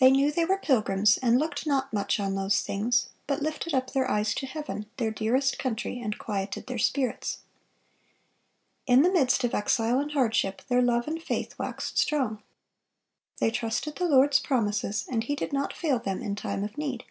"They 0.00 0.10
knew 0.10 0.32
they 0.32 0.44
were 0.44 0.58
pilgrims, 0.58 1.16
and 1.16 1.38
looked 1.38 1.64
not 1.64 1.92
much 1.92 2.18
on 2.18 2.34
those 2.34 2.60
things, 2.60 3.10
but 3.28 3.40
lifted 3.40 3.72
up 3.72 3.92
their 3.92 4.10
eyes 4.10 4.34
to 4.34 4.46
heaven, 4.46 4.86
their 4.96 5.12
dearest 5.12 5.60
country, 5.60 6.00
and 6.00 6.18
quieted 6.18 6.66
their 6.66 6.76
spirits."(433) 6.76 7.38
In 8.92 9.02
the 9.02 9.12
midst 9.12 9.44
of 9.44 9.54
exile 9.54 10.00
and 10.00 10.10
hardship, 10.10 10.62
their 10.66 10.82
love 10.82 11.06
and 11.06 11.22
faith 11.22 11.56
waxed 11.56 11.98
strong. 11.98 12.42
They 13.38 13.52
trusted 13.52 13.94
the 13.94 14.06
Lord's 14.08 14.40
promises, 14.40 15.06
and 15.08 15.22
He 15.22 15.36
did 15.36 15.52
not 15.52 15.72
fail 15.72 16.00
them 16.00 16.20
in 16.20 16.34
time 16.34 16.64
of 16.64 16.76
need. 16.76 17.04